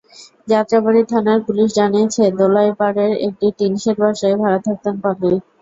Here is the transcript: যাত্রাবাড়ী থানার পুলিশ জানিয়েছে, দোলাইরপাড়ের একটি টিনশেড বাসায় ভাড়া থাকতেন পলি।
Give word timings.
যাত্রাবাড়ী 0.47 1.01
থানার 1.11 1.39
পুলিশ 1.47 1.69
জানিয়েছে, 1.79 2.23
দোলাইরপাড়ের 2.39 3.11
একটি 3.27 3.47
টিনশেড 3.57 3.97
বাসায় 4.03 4.35
ভাড়া 4.41 4.59
থাকতেন 4.67 4.95
পলি। 5.03 5.31